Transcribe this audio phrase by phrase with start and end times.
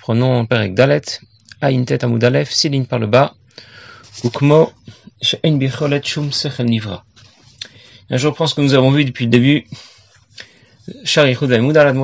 [0.00, 1.02] Prenons Perek Dalet,
[1.60, 3.34] Aïn Tet Amoudalef, Siline par le bas,
[4.24, 4.72] Ukmo,
[5.20, 7.04] She'en Bicholet Shum Sechel Nivra.
[8.10, 9.66] Je pense que nous avons vu depuis le début
[11.04, 11.50] Sharichud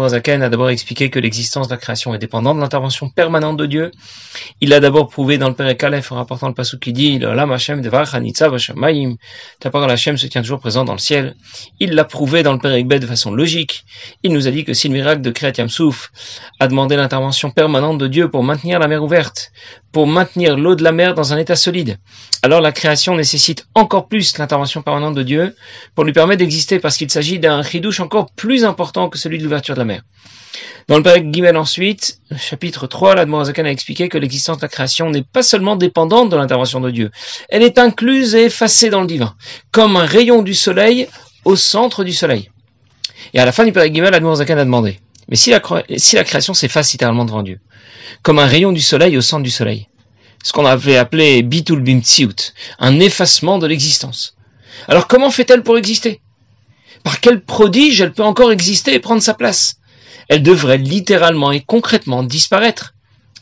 [0.08, 3.66] Zaken a d'abord expliqué que l'existence de la création est dépendante de l'intervention permanente de
[3.66, 3.90] Dieu.
[4.60, 7.46] Il a d'abord prouvé dans le Père Aleph en rapportant le passage qui dit La
[9.70, 11.34] parole Hashem se tient toujours présent dans le ciel.
[11.80, 13.84] Il l'a prouvé dans le Père Bet de façon logique.
[14.22, 16.10] Il nous a dit que si le miracle de Kriyat Yamsouf
[16.60, 19.52] a demandé l'intervention permanente de Dieu pour maintenir la mer ouverte,
[19.92, 21.98] pour maintenir l'eau de la mer dans un état solide,
[22.42, 25.54] alors la création nécessite encore plus l'intervention permanente de Dieu
[25.94, 28.73] pour lui permettre d'exister parce qu'il s'agit d'un chidouche encore plus important
[29.10, 30.02] que celui de l'ouverture de la mer.
[30.88, 35.10] Dans le Père Guimel ensuite, chapitre 3, l'Admorazakan a expliqué que l'existence de la création
[35.10, 37.10] n'est pas seulement dépendante de l'intervention de Dieu,
[37.48, 39.34] elle est incluse et effacée dans le divin,
[39.72, 41.08] comme un rayon du soleil
[41.44, 42.50] au centre du soleil.
[43.32, 45.62] Et à la fin du Père Guimel, l'Admorazakan a demandé, mais si la,
[45.96, 47.60] si la création s'efface littéralement devant Dieu,
[48.22, 49.88] comme un rayon du soleil au centre du soleil,
[50.42, 54.36] ce qu'on avait appelé bitul bimtsiut, un effacement de l'existence.
[54.88, 56.20] Alors comment fait-elle pour exister?
[57.04, 59.76] Par quel prodige elle peut encore exister et prendre sa place?
[60.28, 62.94] Elle devrait littéralement et concrètement disparaître.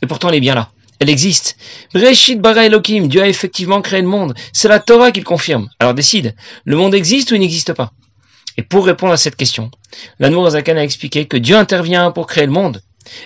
[0.03, 0.69] Et pourtant elle est bien là.
[0.99, 1.57] Elle existe.
[1.93, 4.35] Breshit bara Elohim, Dieu a effectivement créé le monde.
[4.51, 5.69] C'est la Torah qui le confirme.
[5.79, 7.91] Alors décide, le monde existe ou il n'existe pas?
[8.57, 9.71] Et pour répondre à cette question,
[10.19, 12.81] l'Anmour Zakan a expliqué que Dieu intervient pour créer le monde.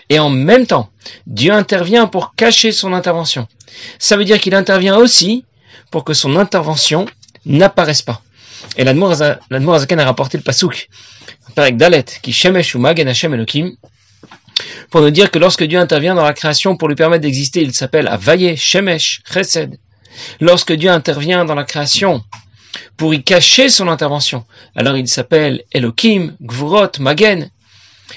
[0.09, 0.89] Et en même temps,
[1.25, 3.47] Dieu intervient pour cacher son intervention.
[3.99, 5.45] Ça veut dire qu'il intervient aussi
[5.91, 7.05] pour que son intervention
[7.45, 8.21] n'apparaisse pas.
[8.77, 10.89] Et l'Admorazakan a rapporté le pasouk,
[11.55, 13.75] avec Dalet, qui Shemesh ou Magen Hashem Elohim,
[14.89, 17.73] pour nous dire que lorsque Dieu intervient dans la création pour lui permettre d'exister, il
[17.73, 19.77] s'appelle Avaye Shemesh Chesed.
[20.39, 22.23] Lorsque Dieu intervient dans la création
[22.95, 27.49] pour y cacher son intervention, alors il s'appelle Elohim, Gvurot, Magen.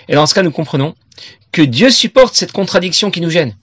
[0.09, 0.95] Et dans ce cas, nous comprenons
[1.53, 3.55] que Dieu supporte cette contradiction qui nous gêne.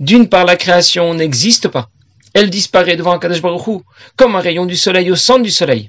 [0.00, 1.90] D'une part, la création n'existe pas.
[2.38, 3.80] Elle disparaît devant Kadesh Baruch
[4.14, 5.88] comme un rayon du soleil au centre du soleil.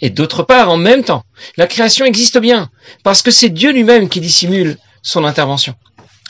[0.00, 1.22] Et d'autre part, en même temps,
[1.58, 2.70] la création existe bien,
[3.02, 5.74] parce que c'est Dieu lui-même qui dissimule son intervention.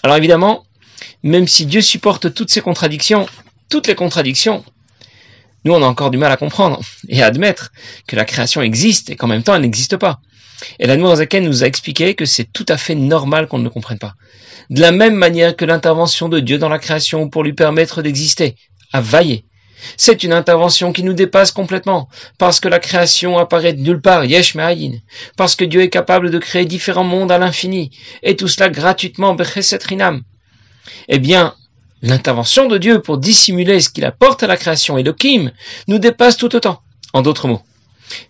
[0.02, 0.64] Alors évidemment,
[1.22, 3.28] même si Dieu supporte toutes ces contradictions,
[3.70, 4.64] toutes les contradictions,
[5.64, 7.70] nous on a encore du mal à comprendre et à admettre
[8.08, 10.18] que la création existe et qu'en même temps elle n'existe pas.
[10.80, 13.70] Et la Zaken nous a expliqué que c'est tout à fait normal qu'on ne le
[13.70, 14.16] comprenne pas.
[14.70, 18.56] De la même manière que l'intervention de Dieu dans la création pour lui permettre d'exister,
[18.92, 19.44] à vailler.
[19.96, 24.24] C'est une intervention qui nous dépasse complètement, parce que la création apparaît de nulle part,
[24.24, 24.98] yesh me'ayin,
[25.36, 27.90] parce que Dieu est capable de créer différents mondes à l'infini,
[28.22, 30.22] et tout cela gratuitement, rinam.
[31.08, 31.54] Eh bien,
[32.02, 35.04] l'intervention de Dieu pour dissimuler ce qu'il apporte à la création, et
[35.88, 36.80] nous dépasse tout autant.
[37.14, 37.62] En d'autres mots,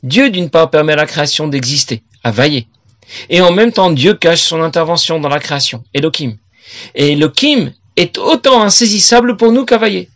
[0.03, 2.67] Dieu d'une part permet à la création d'exister, à vailler.
[3.29, 6.37] Et en même temps, Dieu cache son intervention dans la création, Elohim.
[6.95, 10.09] Et Elohim est autant insaisissable pour nous qu'à vailler.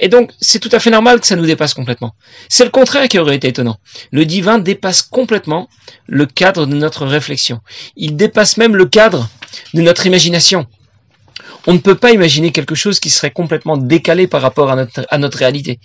[0.00, 2.14] Et donc, c'est tout à fait normal que ça nous dépasse complètement.
[2.48, 3.76] C'est le contraire qui aurait été étonnant.
[4.10, 5.68] Le divin dépasse complètement
[6.06, 7.60] le cadre de notre réflexion.
[7.96, 9.28] Il dépasse même le cadre
[9.74, 10.66] de notre imagination.
[11.66, 15.38] On ne peut pas imaginer quelque chose qui serait complètement décalé par rapport à notre,
[15.38, 15.78] réalité.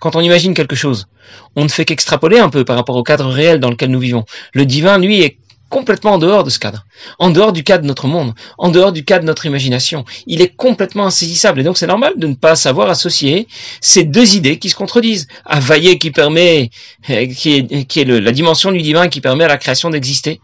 [0.00, 1.06] Quand on imagine quelque chose,
[1.54, 4.24] on ne fait qu'extrapoler un peu par rapport au cadre réel dans lequel nous vivons.
[4.52, 5.38] Le divin, lui, est
[5.70, 6.84] complètement en dehors de ce cadre,
[7.18, 10.04] en dehors du cadre de notre monde, en dehors du cadre de notre imagination.
[10.26, 13.48] Il est complètement insaisissable et donc c'est normal de ne pas savoir associer
[13.80, 15.28] ces deux idées qui se contredisent.
[15.46, 16.70] Availlé qui permet,
[17.08, 20.40] euh, qui est, qui est la dimension du divin qui permet à la création d'exister.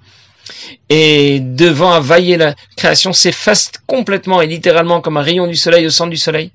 [0.88, 5.90] Et devant Availlé, la création s'efface complètement et littéralement comme un rayon du soleil au
[5.90, 6.52] centre du soleil.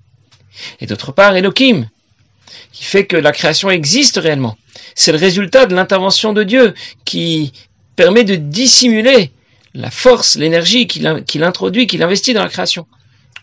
[0.79, 1.89] Et d'autre part, Elohim,
[2.71, 4.57] qui fait que la création existe réellement.
[4.95, 6.73] C'est le résultat de l'intervention de Dieu
[7.05, 7.51] qui
[7.95, 9.31] permet de dissimuler
[9.73, 12.87] la force, l'énergie qu'il introduit, qu'il investit dans la création.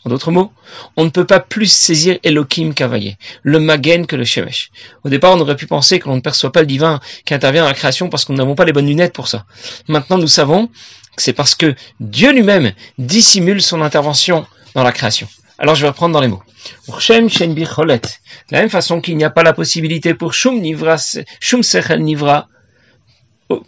[0.05, 0.53] En d'autres mots,
[0.97, 4.71] on ne peut pas plus saisir Elohim qu'Availlé, le Magen que le Shemesh.
[5.05, 7.63] Au départ, on aurait pu penser que l'on ne perçoit pas le divin qui intervient
[7.63, 9.45] dans la création parce que nous n'avons pas les bonnes lunettes pour ça.
[9.89, 15.29] Maintenant, nous savons que c'est parce que Dieu lui-même dissimule son intervention dans la création.
[15.59, 16.43] Alors je vais reprendre dans les mots.
[18.51, 20.97] De la même façon qu'il n'y a pas la possibilité pour Shum Nivra,
[21.41, 22.49] Shum Sechel Nivra,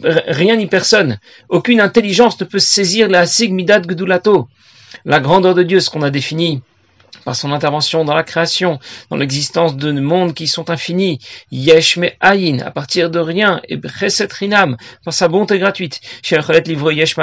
[0.03, 1.19] rien ni personne,
[1.49, 4.47] aucune intelligence ne peut saisir la Sigmidat Gdulato,
[5.05, 6.61] la grandeur de Dieu, ce qu'on a défini
[7.23, 8.79] par son intervention dans la création,
[9.09, 11.19] dans l'existence de mondes qui sont infinis,
[11.51, 16.01] yesh me à partir de rien, et breset rinam, par sa bonté gratuite,
[16.65, 17.15] livre yesh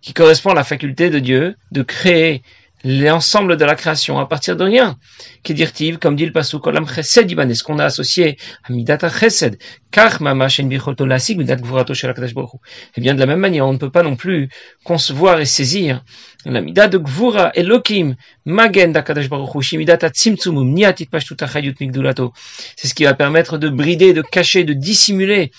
[0.00, 2.42] qui correspond à la faculté de Dieu de créer
[2.84, 4.98] l'ensemble de la création à partir de rien.
[5.42, 9.08] Qui dire comme dit le pasuk Olam Chesed Iban, ce qu'on a associé à Midata
[9.08, 9.58] Chesed,
[9.90, 12.60] car Mamash Bichoto Lasik Midat Gvurato Shalakadash Baruch
[12.96, 14.48] Eh bien, de la même manière, on ne peut pas non plus
[14.84, 16.02] concevoir et saisir
[16.44, 22.32] la Midat de Gvura Elokim Magen Dakadash Baruch Shimidata Tzimtzumum Niatit Pashtuta Chayut Migdulato.
[22.76, 25.50] C'est ce qui va permettre de brider, de cacher, de dissimuler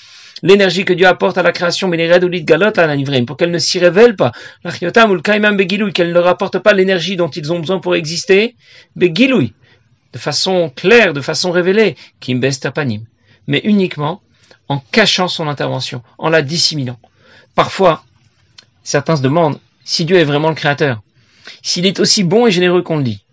[0.43, 4.31] l'énergie que Dieu apporte à la création, pour qu'elle ne s'y révèle pas,
[4.63, 8.55] qu'elle ne leur apporte pas l'énergie dont ils ont besoin pour exister,
[8.95, 11.95] de façon claire, de façon révélée,
[13.47, 14.21] mais uniquement
[14.67, 16.99] en cachant son intervention, en la dissimulant.
[17.55, 18.03] Parfois,
[18.83, 21.01] certains se demandent si Dieu est vraiment le créateur,
[21.61, 23.23] s'il est aussi bon et généreux qu'on le dit.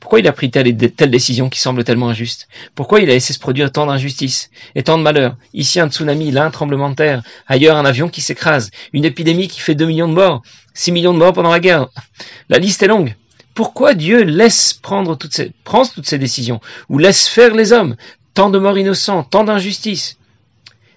[0.00, 2.48] Pourquoi il a pris telle et telle décision qui semble tellement injuste?
[2.74, 5.36] Pourquoi il a laissé se produire tant d'injustices et tant de malheurs?
[5.54, 9.48] Ici un tsunami, là un tremblement de terre, ailleurs un avion qui s'écrase, une épidémie
[9.48, 10.42] qui fait 2 millions de morts,
[10.74, 11.88] 6 millions de morts pendant la guerre.
[12.48, 13.16] La liste est longue.
[13.54, 16.60] Pourquoi Dieu laisse prendre toutes ces, prend toutes ces décisions?
[16.90, 17.96] Ou laisse faire les hommes?
[18.34, 20.18] Tant de morts innocents, tant d'injustices.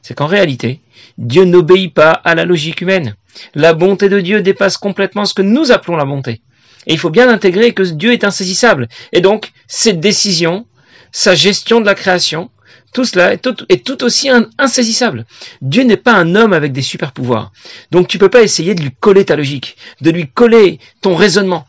[0.02, 0.82] C'est qu'en réalité,
[1.18, 3.16] Dieu n'obéit pas à la logique humaine.
[3.56, 6.42] La bonté de Dieu dépasse complètement ce que nous appelons la bonté.
[6.90, 8.90] Et il faut bien intégrer que Dieu est insaisissable.
[9.14, 10.66] Et donc, ses décisions,
[11.12, 12.50] sa gestion de la création,
[12.94, 15.26] tout cela est tout, aussi insaisissable.
[15.62, 17.52] Dieu n'est pas un homme avec des super pouvoirs.
[17.92, 21.68] Donc tu peux pas essayer de lui coller ta logique, de lui coller ton raisonnement.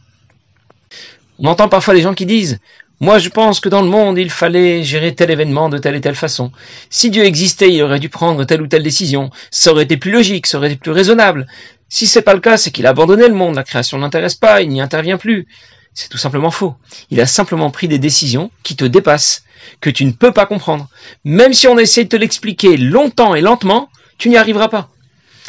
[1.38, 2.58] On entend parfois des gens qui disent
[3.02, 6.02] moi, je pense que dans le monde, il fallait gérer tel événement de telle et
[6.02, 6.52] telle façon.
[6.90, 9.30] Si Dieu existait, il aurait dû prendre telle ou telle décision.
[9.50, 11.46] Ça aurait été plus logique, ça aurait été plus raisonnable.
[11.88, 14.34] Si c'est pas le cas, c'est qu'il a abandonné le monde, la création ne l'intéresse
[14.34, 15.48] pas, il n'y intervient plus.
[15.94, 16.74] C'est tout simplement faux.
[17.10, 19.44] Il a simplement pris des décisions qui te dépassent,
[19.80, 20.86] que tu ne peux pas comprendre.
[21.24, 23.88] Même si on essaie de te l'expliquer longtemps et lentement,
[24.18, 24.90] tu n'y arriveras pas.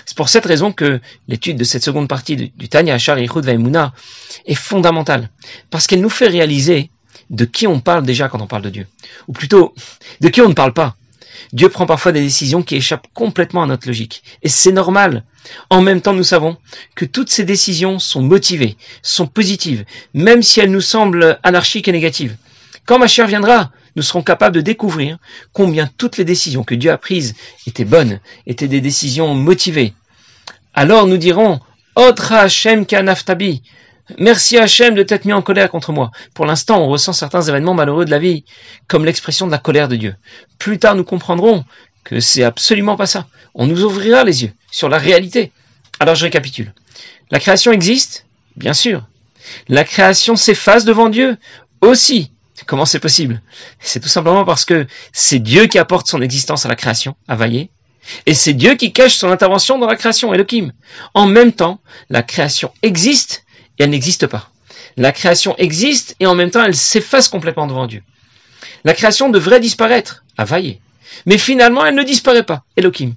[0.06, 3.94] C'est pour cette raison que l'étude de cette seconde partie du, Tanya Achar Vaimuna
[4.46, 5.30] est fondamentale.
[5.70, 6.90] Parce qu'elle nous fait réaliser
[7.30, 8.88] de qui on parle déjà quand on parle de Dieu?
[9.28, 9.74] Ou plutôt,
[10.20, 10.96] de qui on ne parle pas?
[11.54, 14.24] Dieu prend parfois des décisions qui échappent complètement à notre logique.
[14.44, 15.24] Et c'est normal.
[15.70, 16.58] En même temps, nous savons
[16.96, 21.92] que toutes ces décisions sont motivées, sont positives, même si elles nous semblent anarchiques et
[21.92, 22.38] négatives.
[22.86, 25.18] Quand ma chère viendra, nous serons capables de découvrir
[25.54, 27.36] combien toutes les décisions que Dieu a prises
[27.68, 29.94] étaient bonnes, étaient des décisions motivées.
[30.74, 31.60] Alors nous dirons,
[31.96, 33.64] Otra Hashem Kanaftabi,
[34.18, 36.12] Merci Hachem de t'être mis en colère contre moi.
[36.34, 38.44] Pour l'instant, on ressent certains événements malheureux de la vie
[38.88, 40.16] comme l'expression de la colère de Dieu.
[40.58, 41.66] Plus tard, nous comprendrons
[42.04, 43.28] que c'est absolument pas ça.
[43.54, 45.52] On nous ouvrira les yeux sur la réalité.
[46.00, 46.74] Alors je récapitule.
[47.30, 48.26] La création existe
[48.56, 49.08] Bien sûr.
[49.70, 51.38] La création s'efface devant Dieu
[51.82, 52.32] Aussi.
[52.68, 53.42] Comment c'est possible?
[53.80, 57.36] C'est tout simplement parce que c'est Dieu qui apporte son existence à la création, à
[57.36, 57.72] Vaillé,
[58.26, 60.72] et c'est Dieu qui cache son intervention dans la création, Elohim.
[61.14, 63.46] En même temps, la création existe
[63.82, 64.50] elle n'existe pas.
[64.98, 68.04] La création existe et en même temps elle s'efface complètement devant Dieu.
[68.84, 70.82] La création devrait disparaître, à vailler.
[71.26, 73.14] Mais finalement, elle ne disparaît pas, Elohim.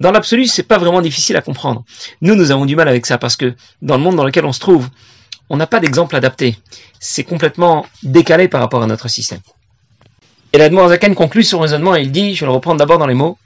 [0.00, 1.84] Dans l'absolu, c'est pas vraiment difficile à comprendre.
[2.22, 4.52] Nous, nous avons du mal avec ça parce que dans le monde dans lequel on
[4.52, 4.88] se trouve,
[5.50, 6.56] on n'a pas d'exemple adapté.
[6.98, 9.40] C'est complètement décalé par rapport à notre système.
[10.52, 13.06] Et l'Admor Zaken conclut son raisonnement et il dit, je vais le reprendre d'abord dans
[13.06, 13.36] les mots,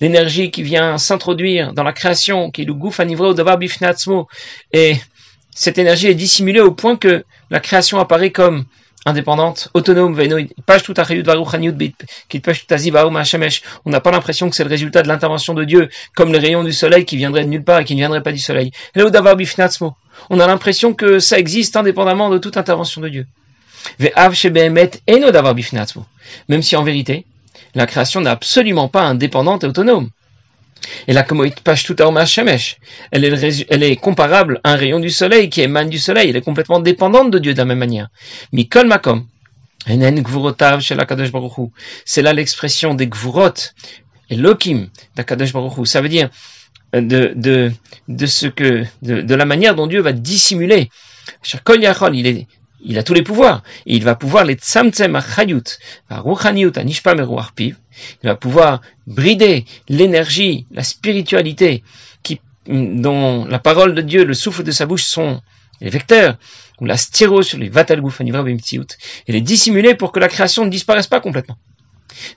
[0.00, 4.28] l'énergie qui vient s'introduire dans la création, qui est le gouffre au davar bifnatzmo,
[4.72, 4.96] et
[5.50, 8.64] cette énergie est dissimulée au point que la création apparaît comme
[9.06, 10.18] indépendante, autonome,
[13.84, 16.64] on n'a pas l'impression que c'est le résultat de l'intervention de Dieu, comme les rayons
[16.64, 18.70] du soleil qui viendraient de nulle part et qui ne viendraient pas du soleil.
[18.96, 23.26] On a l'impression que ça existe indépendamment de toute intervention de Dieu.
[26.48, 27.26] Même si en vérité,
[27.74, 30.10] la création n'est absolument pas indépendante et autonome.
[31.06, 31.24] Et la
[32.26, 32.76] Shemesh,
[33.10, 36.30] elle est, elle est comparable à un rayon du soleil qui émane du soleil.
[36.30, 38.08] Elle est complètement dépendante de Dieu de la même manière.
[38.52, 39.26] Mikol Makom.
[42.06, 43.52] C'est là l'expression des gvurot,
[44.30, 46.30] et lokim d'Akadosh Baruch Ça veut dire
[46.94, 47.70] de, de,
[48.08, 50.88] de ce que, de la manière dont Dieu va dissimuler.
[52.12, 52.46] Il est
[52.84, 53.62] il a tous les pouvoirs.
[53.86, 55.64] Et il va pouvoir les tsamtsem achayut,
[56.08, 57.14] anishpa
[57.54, 57.76] piv.
[58.22, 61.82] Il va pouvoir brider l'énergie, la spiritualité,
[62.66, 65.40] dont la parole de Dieu, le souffle de sa bouche sont
[65.80, 66.38] les vecteurs,
[66.80, 68.02] ou la styro sur les vatal
[69.26, 71.58] et les dissimuler pour que la création ne disparaisse pas complètement.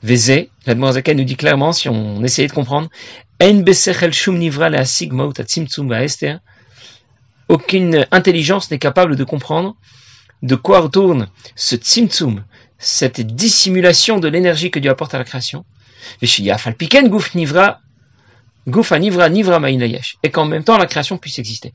[0.04, 2.90] Vézé, la nous dit clairement, si on essayait de comprendre,
[7.50, 9.76] aucune intelligence n'est capable de comprendre
[10.44, 12.44] de quoi retourne ce tzimtzum,
[12.78, 15.66] cette dissimulation de l'énergie que Dieu apporte à la création.
[20.24, 21.74] Et qu'en même temps la création puisse exister.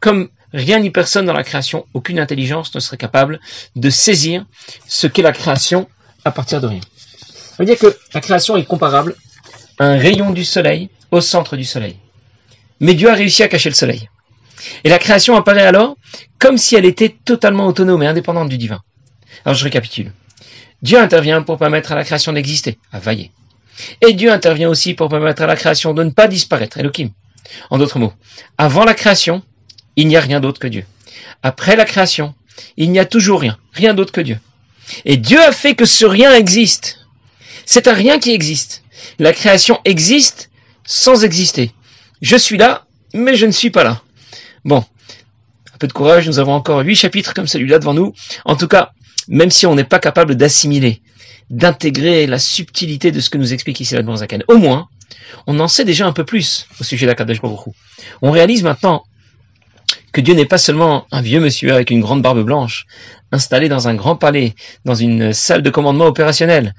[0.00, 3.40] Comme rien ni personne dans la création, aucune intelligence ne serait capable
[3.74, 4.46] de saisir
[4.86, 5.88] ce qu'est la création
[6.24, 6.80] à partir de rien.
[7.56, 9.16] Ça veut dire que la création est comparable
[9.78, 11.96] à un rayon du soleil au centre du soleil.
[12.80, 14.08] Mais Dieu a réussi à cacher le soleil.
[14.84, 15.96] Et la création apparaît alors
[16.38, 18.82] comme si elle était totalement autonome et indépendante du divin.
[19.44, 20.12] Alors je récapitule.
[20.82, 23.32] Dieu intervient pour permettre à la création d'exister, à vailler.
[24.06, 27.10] Et Dieu intervient aussi pour permettre à la création de ne pas disparaître, Elohim.
[27.70, 28.12] En d'autres mots,
[28.58, 29.42] avant la création,
[29.96, 30.84] il n'y a rien d'autre que Dieu.
[31.42, 32.34] Après la création,
[32.76, 34.38] il n'y a toujours rien, rien d'autre que Dieu.
[35.04, 37.06] Et Dieu a fait que ce rien existe.
[37.64, 38.82] C'est un rien qui existe.
[39.18, 40.50] La création existe
[40.84, 41.72] sans exister.
[42.22, 44.02] Je suis là, mais je ne suis pas là.
[44.64, 44.84] Bon,
[45.74, 48.12] un peu de courage, nous avons encore huit chapitres comme celui-là devant nous.
[48.44, 48.92] En tout cas,
[49.28, 51.02] même si on n'est pas capable d'assimiler
[51.50, 54.42] d'intégrer la subtilité de ce que nous explique ici la Zaken.
[54.48, 54.88] Au moins,
[55.46, 57.74] on en sait déjà un peu plus au sujet d'Akadosh Baruch
[58.22, 59.04] On réalise maintenant
[60.12, 62.86] que Dieu n'est pas seulement un vieux monsieur avec une grande barbe blanche,
[63.32, 64.54] installé dans un grand palais,
[64.84, 66.74] dans une salle de commandement opérationnel.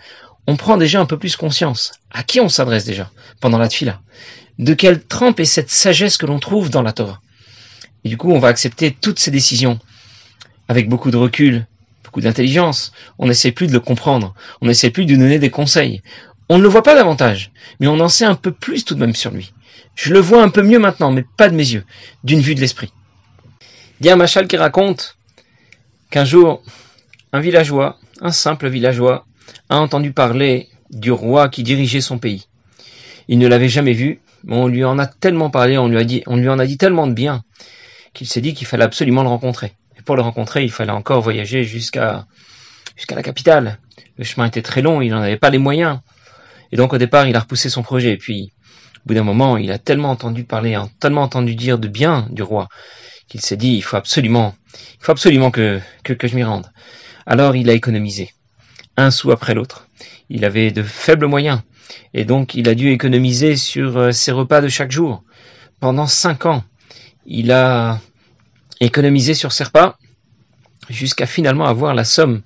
[0.47, 1.91] On prend déjà un peu plus conscience.
[2.11, 3.11] À qui on s'adresse déjà
[3.41, 4.01] pendant la tfila?
[4.59, 7.21] De quelle trempe est cette sagesse que l'on trouve dans la Torah?
[8.05, 9.79] Et du coup, on va accepter toutes ces décisions
[10.69, 11.67] avec beaucoup de recul,
[12.03, 12.93] beaucoup d'intelligence.
[13.19, 14.33] On n'essaie plus de le comprendre.
[14.61, 16.01] On n'essaie plus de lui donner des conseils.
[16.49, 17.51] On ne le voit pas davantage,
[17.81, 19.53] mais on en sait un peu plus tout de même sur lui.
[19.95, 21.83] Je le vois un peu mieux maintenant, mais pas de mes yeux,
[22.23, 22.93] d'une vue de l'esprit.
[23.99, 25.17] Il y a un machal qui raconte
[26.09, 26.63] qu'un jour,
[27.33, 29.25] un villageois, un simple villageois,
[29.69, 32.47] a entendu parler du roi qui dirigeait son pays.
[33.27, 36.03] Il ne l'avait jamais vu, mais on lui en a tellement parlé, on lui, a
[36.03, 37.43] dit, on lui en a dit tellement de bien,
[38.13, 39.73] qu'il s'est dit qu'il fallait absolument le rencontrer
[40.07, 42.25] pour le rencontrer, il fallait encore voyager jusqu'à
[43.11, 43.77] la capitale.
[44.17, 45.99] Le chemin était très long, il n'en avait pas les moyens.
[46.71, 48.13] Et donc au départ, il a repoussé son projet.
[48.13, 48.53] Et puis,
[48.99, 52.41] au bout d'un moment, il a tellement entendu parler, tellement entendu dire de bien du
[52.41, 52.69] roi,
[53.27, 56.71] qu'il s'est dit, il faut absolument, il faut absolument que, que, que je m'y rende.
[57.25, 58.31] Alors il a économisé,
[58.97, 59.87] un sou après l'autre.
[60.29, 61.61] Il avait de faibles moyens,
[62.13, 65.23] et donc il a dû économiser sur euh, ses repas de chaque jour.
[65.79, 66.63] Pendant cinq ans,
[67.25, 67.99] il a
[68.81, 69.97] économiser sur ses repas
[70.89, 72.41] jusqu'à finalement avoir la somme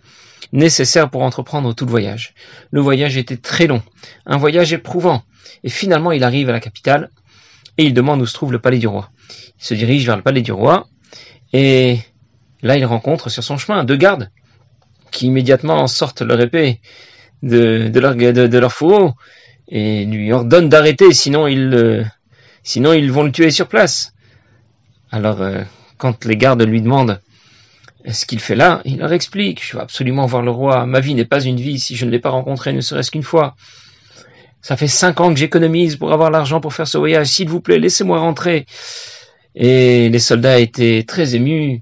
[0.51, 2.33] nécessaire pour entreprendre tout le voyage.
[2.71, 3.81] Le voyage était très long,
[4.25, 5.23] un voyage éprouvant,
[5.63, 7.09] et finalement il arrive à la capitale
[7.77, 9.11] et il demande où se trouve le palais du roi.
[9.59, 10.87] Il se dirige vers le palais du roi
[11.53, 11.99] et
[12.61, 14.29] là il rencontre sur son chemin deux gardes
[15.11, 16.79] qui immédiatement sortent leur épée
[17.43, 19.13] de, leur, de, leur fourreau
[19.67, 22.03] et lui ordonnent d'arrêter, sinon ils, euh,
[22.63, 24.13] sinon ils vont le tuer sur place.
[25.11, 25.63] Alors, euh,
[25.97, 27.19] quand les gardes lui demandent
[28.09, 31.13] ce qu'il fait là, il leur explique, je veux absolument voir le roi, ma vie
[31.13, 33.55] n'est pas une vie si je ne l'ai pas rencontré ne serait-ce qu'une fois.
[34.61, 37.61] Ça fait cinq ans que j'économise pour avoir l'argent pour faire ce voyage, s'il vous
[37.61, 38.65] plaît, laissez-moi rentrer.
[39.55, 41.81] Et les soldats étaient très émus,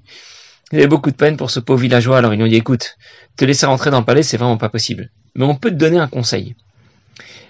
[0.72, 2.96] ils avaient beaucoup de peine pour ce pauvre villageois, alors ils lui ont dit, écoute,
[3.36, 5.10] te laisser rentrer dans le palais, c'est vraiment pas possible.
[5.34, 6.54] Mais on peut te donner un conseil.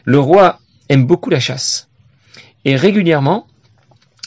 [0.04, 0.58] Le roi
[0.88, 1.88] aime beaucoup la chasse.
[2.64, 3.46] Et régulièrement,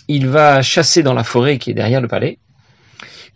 [0.07, 2.39] il va chasser dans la forêt qui est derrière le palais,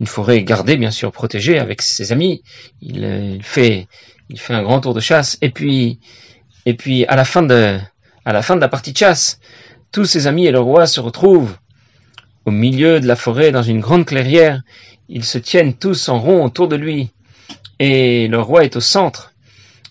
[0.00, 2.42] une forêt gardée, bien sûr, protégée avec ses amis.
[2.80, 3.88] Il, fait,
[4.28, 5.98] il fait un grand tour de chasse, et puis,
[6.66, 7.78] et puis à la fin de,
[8.24, 9.40] à la fin de la partie de chasse,
[9.90, 11.56] tous ses amis et le roi se retrouvent
[12.44, 14.62] au milieu de la forêt dans une grande clairière.
[15.08, 17.10] Ils se tiennent tous en rond autour de lui,
[17.78, 19.32] et le roi est au centre.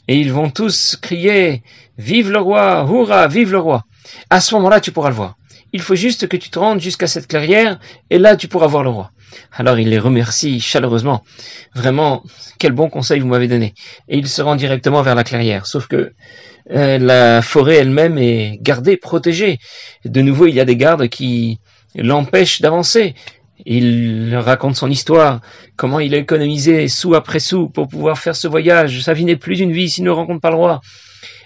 [0.08, 1.64] Et ils vont tous crier
[1.98, 3.86] Vive le roi, hurrah, vive le roi.
[4.30, 5.36] À ce moment-là, tu pourras le voir.
[5.74, 8.84] Il faut juste que tu te rendes jusqu'à cette clairière, et là tu pourras voir
[8.84, 9.12] le roi.
[9.52, 11.24] Alors il les remercie chaleureusement.
[11.76, 12.24] Vraiment,
[12.60, 13.74] quel bon conseil vous m'avez donné.
[14.08, 15.66] Et il se rend directement vers la clairière.
[15.66, 16.14] Sauf que
[16.72, 19.60] euh, la forêt elle-même est gardée, protégée.
[20.06, 21.60] De nouveau, il y a des gardes qui
[21.96, 23.16] l'empêchent d'avancer.
[23.66, 25.42] Il raconte son histoire,
[25.76, 29.02] comment il a économisé sou après sou pour pouvoir faire ce voyage.
[29.02, 30.82] Sa vie n'est plus une vie s'il ne rencontre pas le roi.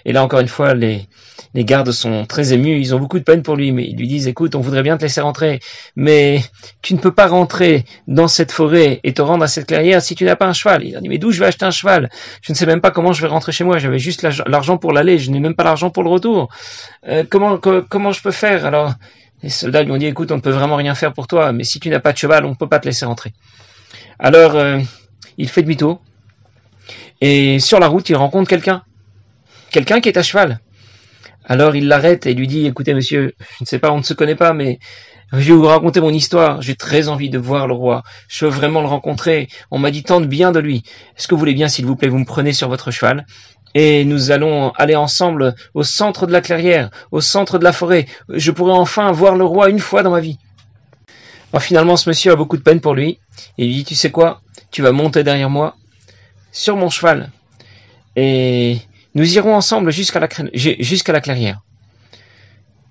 [0.04, 1.06] Et là, encore une fois, les,
[1.54, 4.08] les gardes sont très émus, ils ont beaucoup de peine pour lui, mais ils lui
[4.08, 5.60] disent, écoute, on voudrait bien te laisser rentrer,
[5.94, 6.40] mais
[6.82, 10.16] tu ne peux pas rentrer dans cette forêt et te rendre à cette clairière si
[10.16, 10.84] tu n'as pas un cheval.
[10.84, 12.10] Il a dit, mais d'où je vais acheter un cheval?
[12.42, 14.92] Je ne sais même pas comment je vais rentrer chez moi, j'avais juste l'argent pour
[14.92, 16.48] l'aller, je n'ai même pas l'argent pour le retour.
[17.06, 18.66] Euh, comment, comment je peux faire?
[18.66, 18.94] Alors,
[19.42, 21.64] les soldats lui ont dit, écoute, on ne peut vraiment rien faire pour toi, mais
[21.64, 23.32] si tu n'as pas de cheval, on ne peut pas te laisser rentrer.
[24.18, 24.78] Alors, euh,
[25.38, 26.00] il fait demi-tour,
[27.20, 28.82] et sur la route, il rencontre quelqu'un.
[29.70, 30.60] Quelqu'un qui est à cheval.
[31.44, 34.14] Alors il l'arrête et lui dit, écoutez monsieur, je ne sais pas, on ne se
[34.14, 34.78] connaît pas, mais
[35.32, 36.60] je vais vous raconter mon histoire.
[36.62, 38.02] J'ai très envie de voir le roi.
[38.28, 39.48] Je veux vraiment le rencontrer.
[39.70, 40.82] On m'a dit tant de bien de lui.
[41.16, 43.24] Est-ce que vous voulez bien, s'il vous plaît, vous me prenez sur votre cheval?
[43.74, 48.06] Et nous allons aller ensemble au centre de la clairière, au centre de la forêt.
[48.28, 50.38] Je pourrai enfin voir le roi une fois dans ma vie.
[51.52, 53.18] Alors finalement, ce monsieur a beaucoup de peine pour lui.
[53.58, 54.40] Et il dit, tu sais quoi?
[54.70, 55.76] Tu vas monter derrière moi,
[56.50, 57.30] sur mon cheval,
[58.16, 58.78] et
[59.14, 61.60] nous irons ensemble jusqu'à la, jusqu'à la clairière.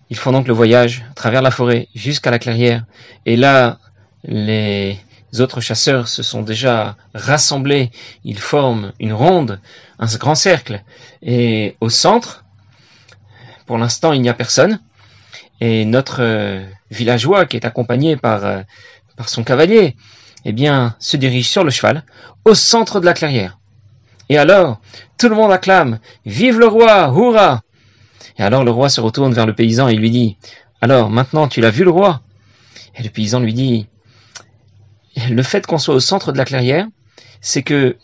[0.10, 2.86] Ils font donc le voyage à travers la forêt jusqu'à la clairière.
[3.26, 3.80] Et là,
[4.24, 5.00] les
[5.40, 7.92] autres chasseurs se sont déjà rassemblés.
[8.26, 9.62] Ils forment une ronde,
[10.00, 10.84] un grand cercle.
[11.22, 12.44] Et au centre,
[13.66, 14.82] pour l'instant, il n'y a personne.
[15.62, 18.62] Et notre euh, villageois, qui est accompagné par, euh,
[19.16, 19.96] par son cavalier,
[20.44, 22.04] eh bien, se dirige sur le cheval,
[22.44, 23.60] au centre de la clairière.
[24.28, 24.82] Et alors,
[25.18, 27.62] tout le monde acclame Vive le roi Hurrah
[28.40, 30.38] Et alors le roi se retourne vers le paysan et lui dit
[30.82, 32.22] Alors, maintenant, tu l'as vu le roi?
[32.96, 33.88] Et le paysan lui dit
[35.30, 36.88] Le fait qu'on soit au centre de la clairière,
[37.42, 37.98] c'est que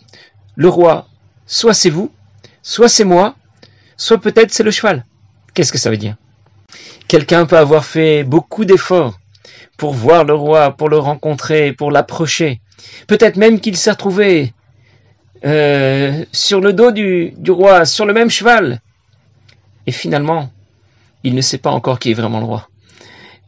[0.56, 1.08] le roi,
[1.46, 2.12] soit c'est vous,
[2.62, 3.36] soit c'est moi,
[3.96, 5.06] soit peut-être c'est le cheval.
[5.54, 6.16] Qu'est-ce que ça veut dire?
[7.08, 9.18] Quelqu'un peut avoir fait beaucoup d'efforts
[9.78, 12.60] pour voir le roi, pour le rencontrer, pour l'approcher.
[13.08, 14.54] Peut-être même qu'il s'est retrouvé
[15.46, 18.82] euh, sur le dos du, roi, sur le même cheval.
[19.86, 20.52] Et finalement,
[21.24, 22.70] il ne sait pas encore qui est vraiment le roi.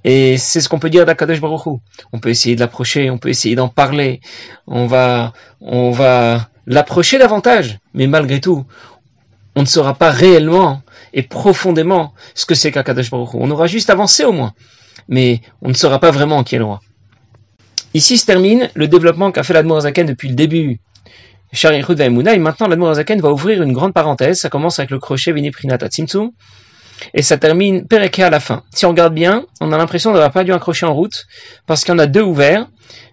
[0.04, 1.80] Et c'est ce qu'on peut dire d'Akadosh Baruch
[2.14, 4.22] On peut essayer de l'approcher, on peut essayer d'en parler,
[4.66, 8.66] on va, on va l'approcher davantage, mais malgré tout,
[9.56, 10.82] on ne saura pas réellement
[11.14, 14.54] et profondément ce que c'est qu'Akadosh Baruch On aura juste avancé au moins,
[15.10, 16.80] mais on ne saura pas vraiment qui est le roi.
[17.94, 20.80] Ici se termine le développement qu'a fait l'Admorazaken depuis le début.
[21.52, 25.88] Sharichud et maintenant l'Admorazaken va ouvrir une grande parenthèse, ça commence avec le crochet Viniprinata
[25.88, 26.32] Tzimtzum,
[27.14, 28.64] et ça termine Pereke à la fin.
[28.72, 31.26] Si on regarde bien, on a l'impression d'avoir pas dû un crochet en route,
[31.66, 32.68] parce qu'il y en a deux ouverts,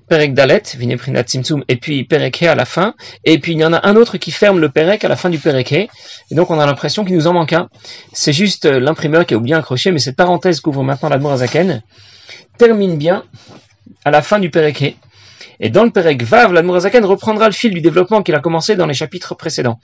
[0.08, 3.72] Perek Dalet, Vineprinat Tzimtzum, et puis Pereke à la fin, et puis il y en
[3.72, 5.88] a un autre qui ferme le Perek à la fin du Pereke, et
[6.34, 7.68] donc on a l'impression qu'il nous en manque un.
[8.12, 11.82] C'est juste euh, l'imprimeur qui a oublié un crochet, mais cette parenthèse qu'ouvre maintenant l'Admorazaken
[12.56, 13.24] termine bien
[14.04, 14.96] à la fin du Pereke.
[15.60, 18.86] Et dans le Perek Vav, l'Admorazaken reprendra le fil du développement qu'il a commencé dans
[18.86, 19.80] les chapitres précédents.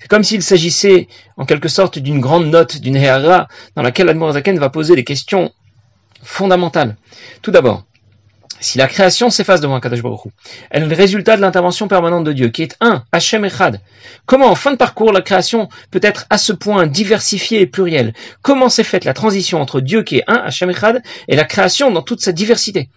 [0.00, 4.58] C'est comme s'il s'agissait en quelque sorte d'une grande note, d'une Héara, dans laquelle l'Admorazaken
[4.58, 5.52] va poser des questions
[6.22, 6.96] fondamentales.
[7.42, 7.84] Tout d'abord,
[8.60, 10.32] si la création s'efface devant Kadosh Baruch
[10.70, 13.80] elle est le résultat de l'intervention permanente de Dieu, qui est un, Hachem Echad.
[14.24, 18.14] Comment, en fin de parcours, la création peut être à ce point diversifiée et plurielle?
[18.42, 21.90] Comment s'est faite la transition entre Dieu qui est un, Hachem Echad, et la création
[21.90, 22.88] dans toute sa diversité?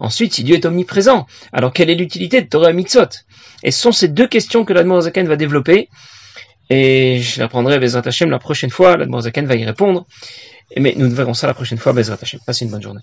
[0.00, 2.86] Ensuite, si Dieu est omniprésent, alors quelle est l'utilité de Torah et
[3.62, 5.88] Et ce sont ces deux questions que l'Admorazaken va développer.
[6.70, 8.96] Et je la prendrai Bezrat Hashem la prochaine fois.
[8.96, 10.06] L'Admorazaken va y répondre.
[10.76, 12.40] Mais nous verrons ça la prochaine fois, Bezrat Hashem.
[12.46, 13.02] Passez une bonne journée.